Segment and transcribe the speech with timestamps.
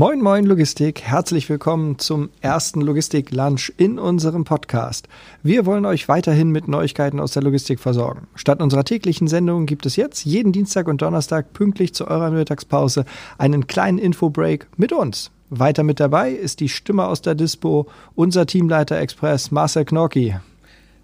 [0.00, 1.02] Moin, moin Logistik.
[1.02, 5.08] Herzlich willkommen zum ersten Logistik-Lunch in unserem Podcast.
[5.42, 8.28] Wir wollen euch weiterhin mit Neuigkeiten aus der Logistik versorgen.
[8.36, 13.06] Statt unserer täglichen Sendung gibt es jetzt jeden Dienstag und Donnerstag pünktlich zu eurer Mittagspause
[13.38, 15.32] einen kleinen Infobreak mit uns.
[15.50, 20.36] Weiter mit dabei ist die Stimme aus der Dispo, unser Teamleiter Express Marcel Knorki.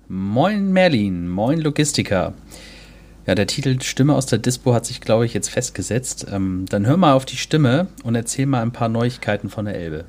[0.06, 2.32] Moin Merlin, moin Logistiker.
[3.26, 6.26] Ja, der Titel Stimme aus der Dispo hat sich, glaube ich, jetzt festgesetzt.
[6.30, 9.76] Ähm, dann hör mal auf die Stimme und erzähl mal ein paar Neuigkeiten von der
[9.76, 10.04] Elbe.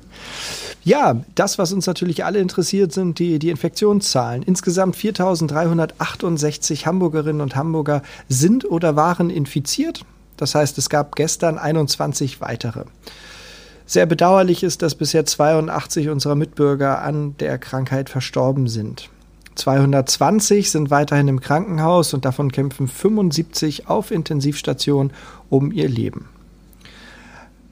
[0.84, 4.42] Ja, das, was uns natürlich alle interessiert, sind die, die Infektionszahlen.
[4.42, 10.04] Insgesamt 4.368 Hamburgerinnen und Hamburger sind oder waren infiziert.
[10.36, 12.84] Das heißt, es gab gestern 21 weitere.
[13.86, 19.08] Sehr bedauerlich ist, dass bisher 82 unserer Mitbürger an der Krankheit verstorben sind.
[19.56, 25.12] 220 sind weiterhin im Krankenhaus und davon kämpfen 75 auf Intensivstation
[25.50, 26.28] um ihr Leben.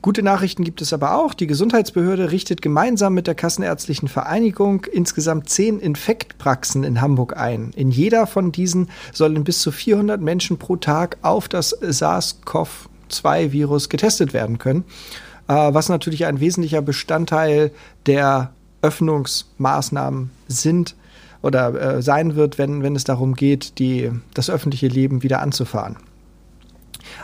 [0.05, 1.33] Gute Nachrichten gibt es aber auch.
[1.33, 7.71] Die Gesundheitsbehörde richtet gemeinsam mit der Kassenärztlichen Vereinigung insgesamt zehn Infektpraxen in Hamburg ein.
[7.75, 14.35] In jeder von diesen sollen bis zu 400 Menschen pro Tag auf das SARS-CoV-2-Virus getestet
[14.35, 14.85] werden können,
[15.49, 17.71] äh, was natürlich ein wesentlicher Bestandteil
[18.05, 20.97] der Öffnungsmaßnahmen sind
[21.45, 25.97] oder äh, sein wird, wenn, wenn es darum geht, die, das öffentliche Leben wieder anzufahren.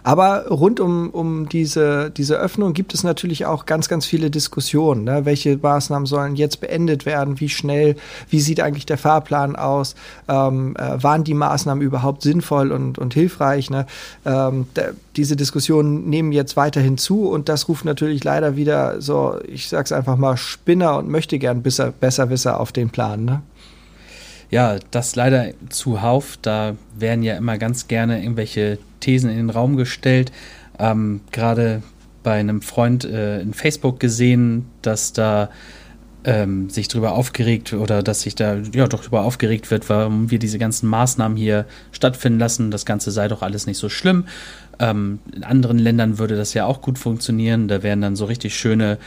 [0.03, 5.05] Aber rund um, um diese, diese Öffnung gibt es natürlich auch ganz, ganz viele Diskussionen.
[5.05, 5.25] Ne?
[5.25, 7.41] Welche Maßnahmen sollen jetzt beendet werden?
[7.41, 7.97] Wie schnell?
[8.29, 9.95] Wie sieht eigentlich der Fahrplan aus?
[10.29, 13.71] Ähm, äh, waren die Maßnahmen überhaupt sinnvoll und, und hilfreich?
[13.71, 13.87] Ne?
[14.25, 14.67] Ähm,
[15.17, 19.93] diese Diskussionen nehmen jetzt weiterhin zu und das ruft natürlich leider wieder so, ich sag's
[19.93, 23.25] einfach mal, Spinner und möchte gern besser, Besserwisser auf den Plan.
[23.25, 23.43] Ne?
[24.51, 26.39] Ja, das leider zuhauf.
[26.43, 30.33] Da werden ja immer ganz gerne irgendwelche Thesen in den Raum gestellt.
[30.79, 31.83] Ähm, Gerade
[32.23, 35.51] bei einem Freund äh, in Facebook gesehen, dass da
[36.25, 40.39] ähm, sich darüber aufgeregt oder dass sich da ja doch darüber aufgeregt wird, warum wir
[40.39, 42.71] diese ganzen Maßnahmen hier stattfinden lassen.
[42.71, 44.27] Das Ganze sei doch alles nicht so schlimm.
[44.79, 47.69] Ähm, in anderen Ländern würde das ja auch gut funktionieren.
[47.69, 48.99] Da werden dann so richtig schöne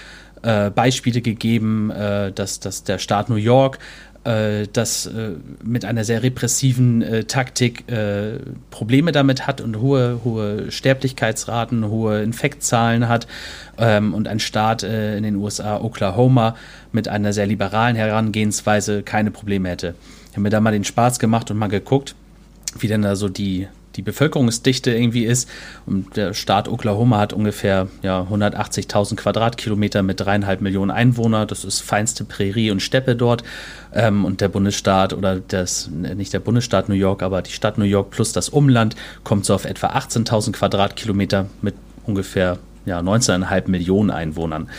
[0.41, 3.79] äh, Beispiele gegeben, äh, dass, dass der Staat New York
[4.23, 5.31] das äh,
[5.63, 8.39] mit einer sehr repressiven äh, Taktik äh,
[8.71, 13.27] Probleme damit hat und hohe, hohe Sterblichkeitsraten, hohe Infektzahlen hat
[13.77, 16.55] ähm, und ein Staat äh, in den USA, Oklahoma,
[16.93, 19.95] mit einer sehr liberalen Herangehensweise keine Probleme hätte.
[20.27, 22.15] Ich habe mir da mal den Spaß gemacht und mal geguckt,
[22.79, 25.49] wie denn da so die die Bevölkerungsdichte irgendwie ist.
[25.85, 31.47] Und der Staat Oklahoma hat ungefähr ja, 180.000 Quadratkilometer mit dreieinhalb Millionen Einwohnern.
[31.47, 33.43] Das ist feinste Prärie und Steppe dort.
[33.93, 37.85] Ähm, und der Bundesstaat oder das, nicht der Bundesstaat New York, aber die Stadt New
[37.85, 44.11] York plus das Umland kommt so auf etwa 18.000 Quadratkilometer mit ungefähr ja, 19,5 Millionen
[44.11, 44.69] Einwohnern.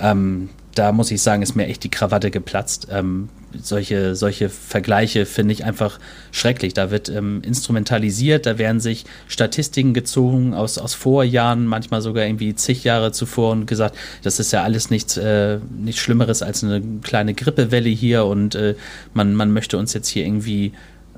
[0.00, 2.88] Ähm, da muss ich sagen, ist mir echt die Krawatte geplatzt.
[2.90, 3.28] Ähm,
[3.60, 5.98] solche, solche Vergleiche finde ich einfach
[6.32, 6.74] schrecklich.
[6.74, 12.54] Da wird ähm, instrumentalisiert, da werden sich Statistiken gezogen aus, aus Vorjahren, manchmal sogar irgendwie
[12.54, 16.82] zig Jahre zuvor und gesagt, das ist ja alles nichts, äh, nichts Schlimmeres als eine
[17.02, 18.74] kleine Grippewelle hier und äh,
[19.12, 20.72] man, man möchte uns jetzt hier irgendwie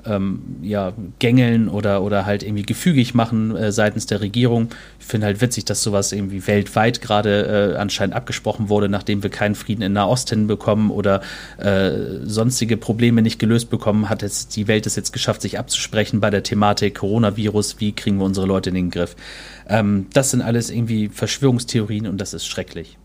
[0.07, 4.69] ähm, ja, gängeln oder, oder halt irgendwie gefügig machen äh, seitens der Regierung.
[4.99, 9.29] Ich finde halt witzig, dass sowas irgendwie weltweit gerade äh, anscheinend abgesprochen wurde, nachdem wir
[9.29, 11.21] keinen Frieden in Nahost hinbekommen oder
[11.57, 11.91] äh,
[12.23, 16.29] sonstige Probleme nicht gelöst bekommen, hat jetzt die Welt es jetzt geschafft, sich abzusprechen bei
[16.29, 19.15] der Thematik Coronavirus, wie kriegen wir unsere Leute in den Griff.
[19.67, 22.97] Ähm, das sind alles irgendwie Verschwörungstheorien und das ist schrecklich.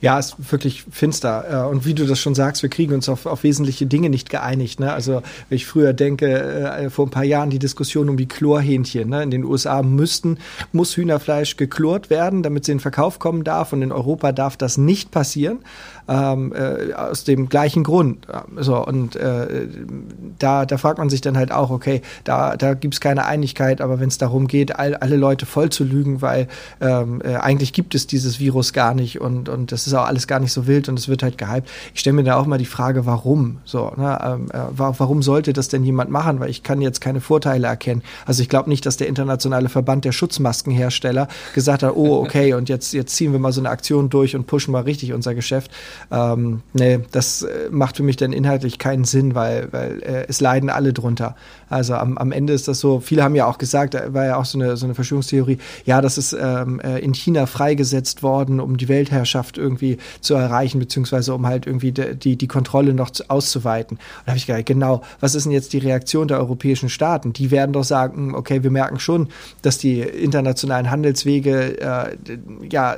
[0.00, 1.66] Ja, ist wirklich finster.
[1.66, 4.30] Äh, und wie du das schon sagst, wir kriegen uns auf, auf wesentliche Dinge nicht
[4.30, 4.80] geeinigt.
[4.80, 4.92] Ne?
[4.92, 9.08] Also, wenn ich früher denke, äh, vor ein paar Jahren die Diskussion um die Chlorhähnchen.
[9.08, 9.22] Ne?
[9.22, 10.38] In den USA müssten,
[10.72, 13.72] muss Hühnerfleisch geklort werden, damit sie in den Verkauf kommen darf.
[13.72, 15.58] Und in Europa darf das nicht passieren
[16.08, 18.26] ähm, äh, aus dem gleichen Grund.
[18.56, 19.66] So, und äh,
[20.38, 23.80] da, da fragt man sich dann halt auch, okay, da, da gibt es keine Einigkeit,
[23.80, 26.48] aber wenn es darum geht, all, alle Leute voll zu lügen, weil
[26.80, 30.26] ähm, äh, eigentlich gibt es dieses Virus gar nicht und, und das ist auch alles
[30.26, 31.68] gar nicht so wild und es wird halt gehypt.
[31.94, 33.58] Ich stelle mir da auch mal die Frage, warum?
[33.64, 34.18] So, ne?
[34.22, 36.40] ähm, äh, warum sollte das denn jemand machen?
[36.40, 38.02] Weil ich kann jetzt keine Vorteile erkennen.
[38.26, 42.68] Also ich glaube nicht, dass der internationale Verband der Schutzmaskenhersteller gesagt hat, oh, okay, und
[42.68, 45.70] jetzt, jetzt ziehen wir mal so eine Aktion durch und pushen mal richtig unser Geschäft.
[46.10, 50.40] Ähm, nee, das äh, macht für mich dann inhaltlich keinen Sinn, weil, weil äh, es
[50.40, 51.36] leiden alle drunter.
[51.68, 54.36] Also am, am Ende ist das so, viele haben ja auch gesagt, da war ja
[54.36, 58.60] auch so eine, so eine Verschwörungstheorie, ja, das ist ähm, äh, in China freigesetzt worden,
[58.60, 63.10] um die Weltherrschaft Marktwirtschaft irgendwie zu erreichen, beziehungsweise um halt irgendwie die, die Kontrolle noch
[63.10, 63.96] zu, auszuweiten.
[63.96, 67.32] Und da habe ich gedacht, genau, was ist denn jetzt die Reaktion der europäischen Staaten?
[67.32, 69.28] Die werden doch sagen, hm, okay, wir merken schon,
[69.62, 72.16] dass die internationalen Handelswege äh,
[72.70, 72.96] ja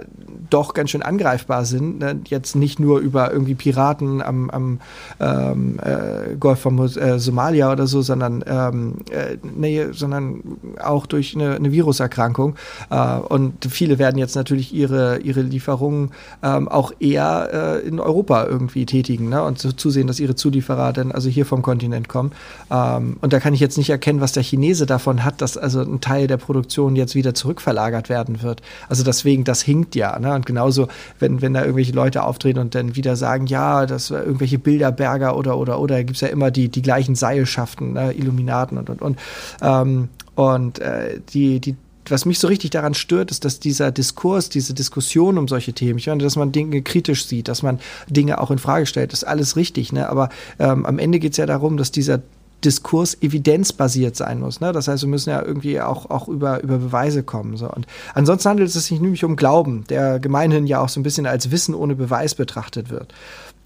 [0.51, 1.99] doch ganz schön angreifbar sind.
[1.99, 2.21] Ne?
[2.27, 4.81] Jetzt nicht nur über irgendwie Piraten am, am
[5.21, 10.43] ähm, äh, Golf von äh, Somalia oder so, sondern ähm, äh, nee, sondern
[10.83, 12.57] auch durch eine, eine Viruserkrankung.
[12.91, 16.11] Äh, und viele werden jetzt natürlich ihre, ihre Lieferungen
[16.43, 19.43] ähm, auch eher äh, in Europa irgendwie tätigen ne?
[19.43, 22.33] und so zusehen, dass ihre Zulieferer dann also hier vom Kontinent kommen.
[22.71, 25.81] Ähm, und da kann ich jetzt nicht erkennen, was der Chinese davon hat, dass also
[25.81, 28.63] ein Teil der Produktion jetzt wieder zurückverlagert werden wird.
[28.89, 30.19] Also deswegen, das hinkt ja.
[30.19, 30.35] Ne?
[30.35, 30.89] Und genauso,
[31.19, 35.59] wenn, wenn da irgendwelche Leute auftreten und dann wieder sagen, ja, das irgendwelche Bilderberger oder
[35.59, 38.13] oder oder, gibt es ja immer die, die gleichen Seilschaften, ne?
[38.13, 39.19] Illuminaten und und und.
[39.63, 41.75] Ähm, und äh, die, die
[42.11, 45.99] was mich so richtig daran stört, ist, dass dieser Diskurs, diese Diskussion um solche Themen,
[45.99, 49.25] ich meine, dass man Dinge kritisch sieht, dass man Dinge auch in Frage stellt, ist
[49.25, 50.09] alles richtig, ne?
[50.09, 50.29] Aber
[50.59, 52.21] ähm, am Ende geht es ja darum, dass dieser
[52.65, 54.61] Diskurs evidenzbasiert sein muss.
[54.61, 54.73] Ne?
[54.73, 57.57] Das heißt, wir müssen ja irgendwie auch, auch über, über Beweise kommen.
[57.57, 57.71] So.
[57.71, 61.27] Und ansonsten handelt es sich nämlich um Glauben, der gemeinhin ja auch so ein bisschen
[61.27, 63.15] als Wissen ohne Beweis betrachtet wird.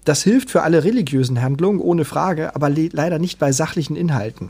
[0.05, 4.49] Das hilft für alle religiösen Handlungen, ohne Frage, aber le leider nicht bei sachlichen Inhalten.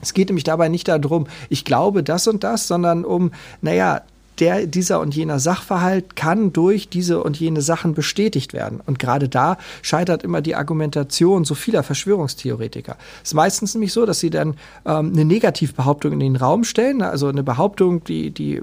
[0.00, 3.32] Es geht nämlich dabei nicht darum, ich glaube das und das, sondern um,
[3.62, 4.02] naja,
[4.40, 8.80] der, dieser und jener Sachverhalt kann durch diese und jene Sachen bestätigt werden.
[8.84, 12.96] Und gerade da scheitert immer die Argumentation so vieler Verschwörungstheoretiker.
[13.22, 14.56] Es ist meistens nämlich so, dass sie dann
[14.86, 18.60] ähm, eine Negativbehauptung in den Raum stellen, also eine Behauptung, die, die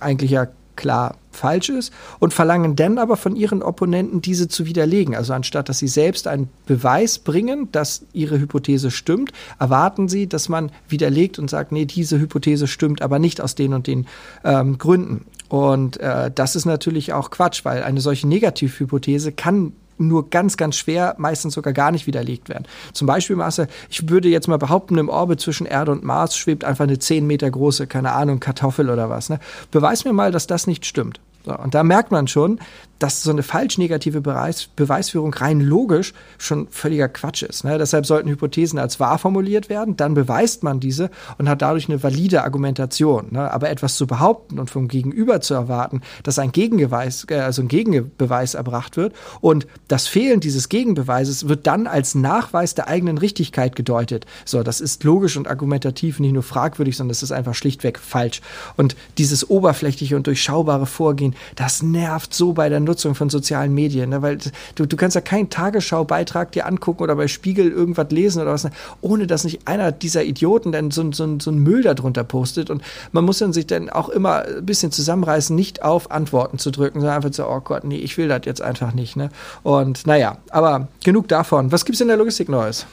[0.00, 5.14] eigentlich ja klar falsch ist und verlangen dann aber von ihren Opponenten, diese zu widerlegen.
[5.14, 10.48] Also anstatt dass sie selbst einen Beweis bringen, dass ihre Hypothese stimmt, erwarten sie, dass
[10.48, 14.06] man widerlegt und sagt, nee, diese Hypothese stimmt aber nicht aus den und den
[14.44, 15.26] ähm, Gründen.
[15.48, 20.76] Und äh, das ist natürlich auch Quatsch, weil eine solche Negativhypothese kann nur ganz, ganz
[20.76, 22.66] schwer, meistens sogar gar nicht widerlegt werden.
[22.92, 26.64] Zum Beispiel, Marcel, ich würde jetzt mal behaupten, im Orbit zwischen Erde und Mars schwebt
[26.64, 29.28] einfach eine 10 Meter große, keine Ahnung, Kartoffel oder was.
[29.28, 29.40] Ne?
[29.70, 31.20] Beweis mir mal, dass das nicht stimmt.
[31.44, 32.58] So, und da merkt man schon,
[32.98, 37.64] dass so eine falsch negative Beweis, Beweisführung rein logisch schon völliger Quatsch ist.
[37.64, 37.78] Ne?
[37.78, 42.02] Deshalb sollten Hypothesen als wahr formuliert werden, dann beweist man diese und hat dadurch eine
[42.02, 43.28] valide Argumentation.
[43.30, 43.50] Ne?
[43.52, 47.68] Aber etwas zu behaupten und vom Gegenüber zu erwarten, dass ein Gegenbeweis, äh, also ein
[47.68, 53.76] Gegenbeweis erbracht wird und das Fehlen dieses Gegenbeweises wird dann als Nachweis der eigenen Richtigkeit
[53.76, 54.26] gedeutet.
[54.44, 58.40] So, das ist logisch und argumentativ nicht nur fragwürdig, sondern es ist einfach schlichtweg falsch.
[58.76, 64.10] Und dieses oberflächliche und durchschaubare Vorgehen, das nervt so bei der Nutzung von sozialen Medien,
[64.10, 64.22] ne?
[64.22, 64.38] weil
[64.74, 68.64] du, du kannst ja keinen Tagesschau-Beitrag dir angucken oder bei Spiegel irgendwas lesen oder was,
[68.64, 68.70] ne?
[69.00, 72.82] ohne dass nicht einer dieser Idioten dann so, so, so ein Müll darunter postet und
[73.12, 77.00] man muss dann sich dann auch immer ein bisschen zusammenreißen, nicht auf Antworten zu drücken,
[77.00, 79.16] sondern einfach so, oh Gott, nee, ich will das jetzt einfach nicht.
[79.16, 79.30] Ne?
[79.62, 81.72] Und naja, aber genug davon.
[81.72, 82.86] Was gibt es in der Logistik Neues?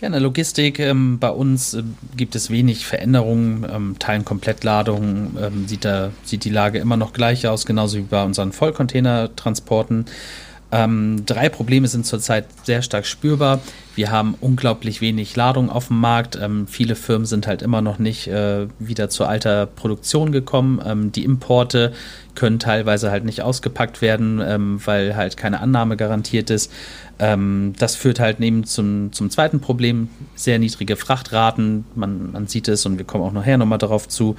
[0.00, 1.82] Ja, in der Logistik ähm, bei uns äh,
[2.16, 3.66] gibt es wenig Veränderungen.
[3.70, 8.02] Ähm, Teilen Komplettladungen ähm, sieht, da, sieht die Lage immer noch gleich aus, genauso wie
[8.02, 10.06] bei unseren Vollcontainertransporten.
[10.72, 13.60] Ähm, drei Probleme sind zurzeit sehr stark spürbar.
[13.96, 16.38] Wir haben unglaublich wenig Ladung auf dem Markt.
[16.40, 20.80] Ähm, viele Firmen sind halt immer noch nicht äh, wieder zu alter Produktion gekommen.
[20.84, 21.92] Ähm, die Importe
[22.36, 26.70] können teilweise halt nicht ausgepackt werden, ähm, weil halt keine Annahme garantiert ist.
[27.18, 31.84] Ähm, das führt halt neben zum, zum zweiten Problem, sehr niedrige Frachtraten.
[31.96, 34.36] Man, man sieht es und wir kommen auch nachher nochmal darauf zu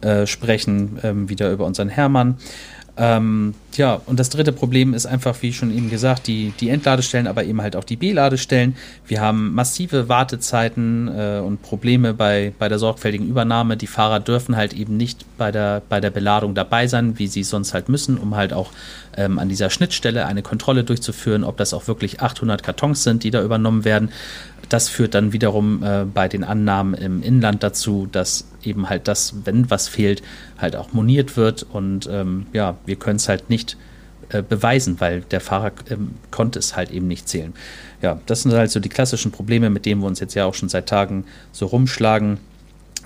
[0.00, 2.36] äh, sprechen, ähm, wieder über unseren Hermann.
[2.96, 7.26] Ähm, ja, und das dritte Problem ist einfach, wie schon eben gesagt, die, die Entladestellen,
[7.26, 8.76] aber eben halt auch die B-Ladestellen.
[9.06, 13.76] Wir haben massive Wartezeiten äh, und Probleme bei, bei der sorgfältigen Übernahme.
[13.76, 17.42] Die Fahrer dürfen halt eben nicht bei der, bei der Beladung dabei sein, wie sie
[17.42, 18.70] sonst halt müssen, um halt auch
[19.16, 23.32] ähm, an dieser Schnittstelle eine Kontrolle durchzuführen, ob das auch wirklich 800 Kartons sind, die
[23.32, 24.10] da übernommen werden.
[24.68, 29.34] Das führt dann wiederum äh, bei den Annahmen im Inland dazu, dass eben halt das,
[29.44, 30.22] wenn was fehlt,
[30.58, 31.64] halt auch moniert wird.
[31.64, 33.76] Und ähm, ja, wir können es halt nicht
[34.30, 37.52] äh, beweisen, weil der Fahrer ähm, konnte es halt eben nicht zählen.
[38.02, 40.54] Ja, das sind halt so die klassischen Probleme, mit denen wir uns jetzt ja auch
[40.54, 42.38] schon seit Tagen so rumschlagen.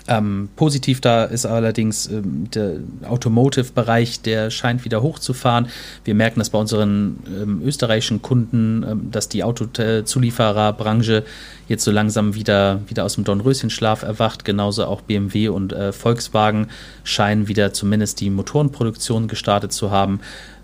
[0.08, 5.68] Ähm, positiv da ist allerdings ähm, der Automotive-Bereich, der scheint wieder hochzufahren.
[6.02, 11.24] Wir merken das bei unseren ähm, österreichischen Kunden, ähm, dass die Autozuliefererbranche
[11.68, 14.46] jetzt so langsam wieder, wieder aus dem Dornröschenschlaf erwacht.
[14.46, 16.68] Genauso auch BMW und äh, Volkswagen
[17.04, 20.20] scheinen wieder zumindest die Motorenproduktion gestartet zu haben.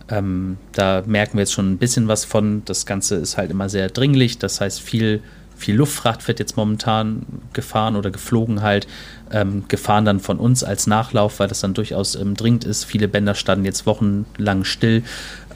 [0.08, 2.62] Ähm, da merken wir jetzt schon ein bisschen was von.
[2.64, 4.38] Das Ganze ist halt immer sehr dringlich.
[4.38, 5.22] Das heißt, viel
[5.56, 8.86] viel Luftfracht wird jetzt momentan gefahren oder geflogen halt,
[9.30, 12.84] ähm, gefahren dann von uns als Nachlauf, weil das dann durchaus ähm, dringend ist.
[12.84, 15.02] Viele Bänder standen jetzt wochenlang still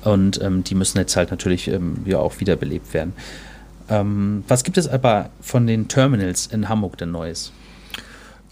[0.05, 3.13] und ähm, die müssen jetzt halt natürlich ähm, ja auch wiederbelebt werden.
[3.89, 7.53] Ähm, was gibt es aber von den Terminals in Hamburg denn Neues?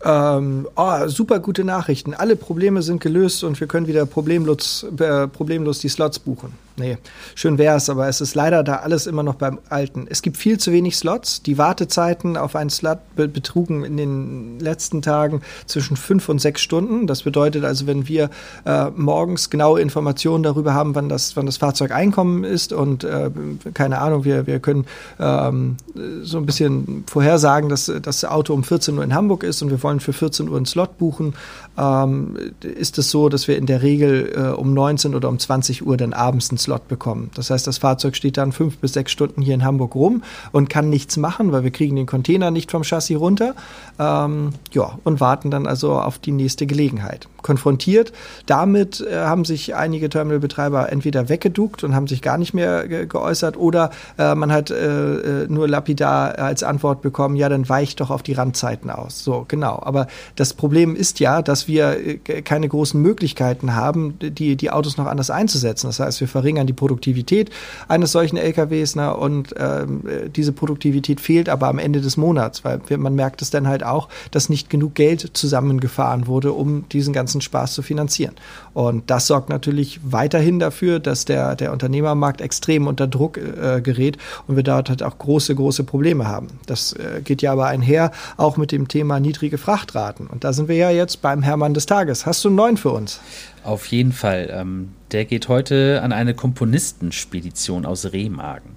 [0.04, 2.14] Ähm, oh, super gute Nachrichten.
[2.14, 6.65] Alle Probleme sind gelöst und wir können wieder problemlos, äh, problemlos die Slots buchen.
[6.78, 6.98] Nee,
[7.34, 10.06] schön wäre es, aber es ist leider da alles immer noch beim Alten.
[10.10, 11.40] Es gibt viel zu wenig Slots.
[11.40, 17.06] Die Wartezeiten auf einen Slot betrugen in den letzten Tagen zwischen fünf und sechs Stunden.
[17.06, 18.28] Das bedeutet also, wenn wir
[18.66, 23.30] äh, morgens genaue Informationen darüber haben, wann das, wann das Fahrzeug einkommen ist und äh,
[23.72, 24.84] keine Ahnung, wir, wir können
[25.18, 25.78] ähm,
[26.22, 29.82] so ein bisschen vorhersagen, dass das Auto um 14 Uhr in Hamburg ist und wir
[29.82, 31.32] wollen für 14 Uhr einen Slot buchen,
[31.78, 35.86] ähm, ist es so, dass wir in der Regel äh, um 19 oder um 20
[35.86, 37.30] Uhr dann abends einen Slot bekommen.
[37.34, 40.68] Das heißt, das Fahrzeug steht dann fünf bis sechs Stunden hier in Hamburg rum und
[40.68, 43.54] kann nichts machen, weil wir kriegen den Container nicht vom Chassis runter.
[43.98, 47.28] Ähm, ja, und warten dann also auf die nächste Gelegenheit.
[47.42, 48.12] Konfrontiert
[48.46, 53.06] damit äh, haben sich einige Terminalbetreiber entweder weggeduckt und haben sich gar nicht mehr ge
[53.06, 58.00] geäußert oder äh, man hat äh, äh nur lapidar als Antwort bekommen, ja, dann weicht
[58.00, 59.22] doch auf die Randzeiten aus.
[59.22, 59.80] So, genau.
[59.82, 64.96] Aber das Problem ist ja, dass wir äh, keine großen Möglichkeiten haben, die, die Autos
[64.96, 65.86] noch anders einzusetzen.
[65.86, 67.50] Das heißt, wir verringern verringern die Produktivität
[67.88, 68.96] eines solchen LKWs.
[68.96, 69.14] Ne?
[69.14, 70.02] Und ähm,
[70.34, 74.08] diese Produktivität fehlt aber am Ende des Monats, weil man merkt es dann halt auch,
[74.30, 78.34] dass nicht genug Geld zusammengefahren wurde, um diesen ganzen Spaß zu finanzieren.
[78.72, 84.16] Und das sorgt natürlich weiterhin dafür, dass der, der Unternehmermarkt extrem unter Druck äh, gerät
[84.46, 86.48] und wir dort halt auch große, große Probleme haben.
[86.66, 90.26] Das äh, geht ja aber einher auch mit dem Thema niedrige Frachtraten.
[90.26, 92.24] Und da sind wir ja jetzt beim Hermann des Tages.
[92.26, 93.20] Hast du einen neuen für uns?
[93.64, 94.48] Auf jeden Fall.
[94.52, 98.72] Ähm, der geht heute an eine Komponistenspedition aus Remagen.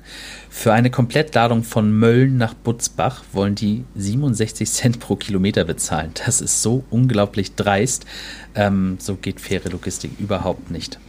[0.50, 6.12] Für eine Komplettladung von Mölln nach Butzbach wollen die 67 Cent pro Kilometer bezahlen.
[6.26, 8.06] Das ist so unglaublich dreist.
[8.56, 11.00] Ähm, so geht faire Logistik überhaupt nicht.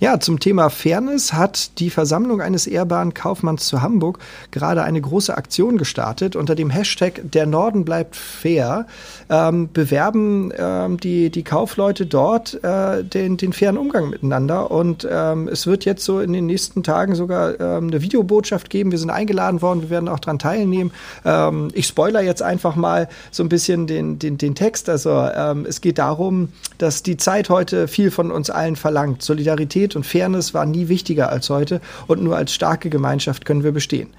[0.00, 4.18] Ja, zum Thema Fairness hat die Versammlung eines ehrbaren Kaufmanns zu Hamburg
[4.50, 6.36] gerade eine große Aktion gestartet.
[6.36, 8.86] Unter dem Hashtag Der Norden bleibt fair
[9.28, 14.70] ähm, bewerben ähm, die, die Kaufleute dort äh, den, den fairen Umgang miteinander.
[14.70, 18.90] Und ähm, es wird jetzt so in den nächsten Tagen sogar ähm, eine Videobotschaft geben.
[18.90, 20.92] Wir sind eingeladen worden, wir werden auch daran teilnehmen.
[21.24, 24.88] Ähm, ich spoiler jetzt einfach mal so ein bisschen den, den, den Text.
[24.88, 29.22] Also ähm, es geht darum, dass die Zeit heute viel von uns allen verlangt.
[29.22, 33.72] Solidarität und Fairness war nie wichtiger als heute und nur als starke Gemeinschaft können wir
[33.72, 34.10] bestehen.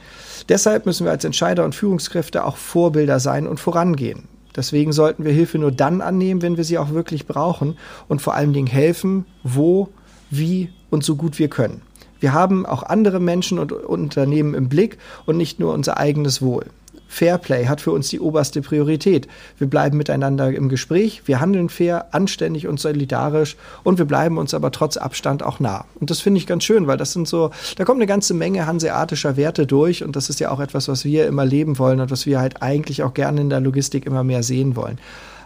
[0.50, 4.27] Deshalb müssen wir als Entscheider und Führungskräfte auch Vorbilder sein und vorangehen.
[4.55, 7.77] Deswegen sollten wir Hilfe nur dann annehmen, wenn wir sie auch wirklich brauchen
[8.08, 9.89] und vor allen Dingen helfen, wo,
[10.29, 11.82] wie und so gut wir können.
[12.20, 16.65] Wir haben auch andere Menschen und Unternehmen im Blick und nicht nur unser eigenes Wohl.
[17.07, 19.27] Fairplay hat für uns die oberste Priorität.
[19.57, 24.53] Wir bleiben miteinander im Gespräch, wir handeln fair, anständig und solidarisch und wir bleiben uns
[24.53, 25.86] aber trotz Abstand auch nah.
[26.00, 28.65] Und das finde ich ganz schön, weil das sind so, da kommt eine ganze Menge
[28.65, 32.12] hanseatischer Werte durch und das ist ja auch etwas, was wir immer leben wollen und
[32.12, 34.98] was wir halt eigentlich auch gerne in der Logistik immer mehr sehen wollen.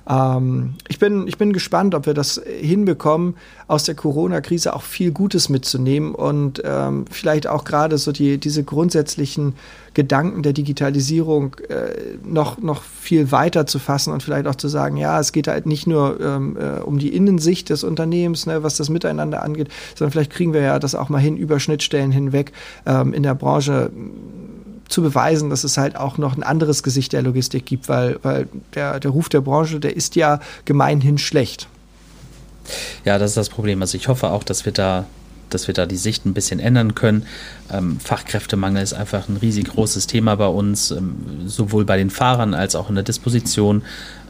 [0.10, 3.36] Ähm, ich, bin, ich bin gespannt, ob wir das hinbekommen,
[3.68, 8.64] aus der Corona-Krise auch viel Gutes mitzunehmen und ähm, vielleicht auch gerade so die, diese
[8.64, 9.56] grundsätzlichen
[9.94, 14.96] Gedanken der Digitalisierung äh, noch, noch viel weiter zu fassen und vielleicht auch zu sagen,
[14.96, 18.78] ja, es geht halt nicht nur ähm, äh, um die Innensicht des Unternehmens, ne, was
[18.78, 22.54] das Miteinander angeht, sondern vielleicht kriegen wir ja das auch mal hin, über Schnittstellen hinweg
[22.86, 23.92] ähm, in der Branche
[24.88, 28.48] zu beweisen, dass es halt auch noch ein anderes Gesicht der Logistik gibt, weil, weil
[28.74, 31.68] der, der Ruf der Branche, der ist ja gemeinhin schlecht.
[33.06, 33.82] Ja, das ist das Problem.
[33.82, 35.06] Also ich hoffe auch, dass wir da
[35.50, 37.26] dass wir da die Sicht ein bisschen ändern können.
[37.72, 41.16] Ähm, Fachkräftemangel ist einfach ein riesig großes Thema bei uns, ähm,
[41.46, 43.84] sowohl bei den Fahrern als auch in der Disposition.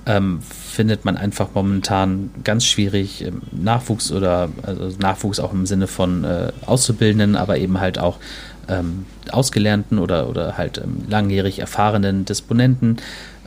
[0.06, 5.88] Ähm, findet man einfach momentan ganz schwierig ähm, Nachwuchs oder also Nachwuchs auch im Sinne
[5.88, 8.18] von äh, Auszubildenden, aber eben halt auch
[8.68, 12.98] ähm, ausgelernten oder, oder halt ähm, langjährig erfahrenen Disponenten.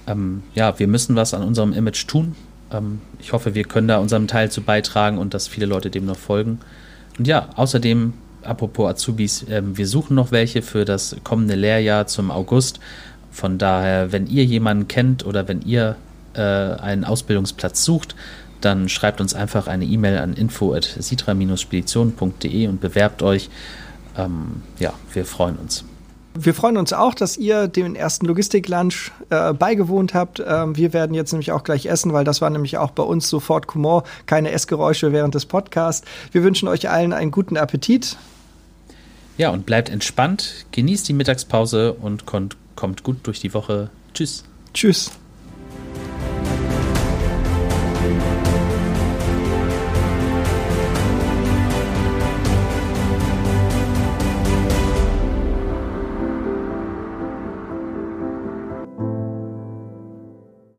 [0.07, 2.35] Ähm, ja, wir müssen was an unserem Image tun.
[2.73, 6.07] Ähm, ich hoffe, wir können da unseren Teil zu beitragen und dass viele Leute dem
[6.07, 6.61] noch folgen.
[7.19, 12.31] Und ja, außerdem, apropos Azubis, ähm, wir suchen noch welche für das kommende Lehrjahr zum
[12.31, 12.81] August.
[13.31, 15.97] Von daher, wenn ihr jemanden kennt oder wenn ihr
[16.35, 18.15] äh, einen Ausbildungsplatz sucht,
[18.61, 23.51] dann schreibt uns einfach eine E-Mail an info.sitra-spedition.de und bewerbt euch
[24.17, 25.85] ähm, ja, wir freuen uns.
[26.35, 30.41] Wir freuen uns auch, dass ihr den ersten Logistik-Lunch äh, beigewohnt habt.
[30.47, 33.29] Ähm, wir werden jetzt nämlich auch gleich essen, weil das war nämlich auch bei uns
[33.29, 36.07] sofort Comment, keine Essgeräusche während des Podcasts.
[36.31, 38.17] Wir wünschen euch allen einen guten Appetit.
[39.39, 42.57] Ja, und bleibt entspannt, genießt die Mittagspause und kommt
[43.03, 43.91] gut durch die Woche.
[44.15, 44.45] Tschüss.
[44.73, 45.11] Tschüss.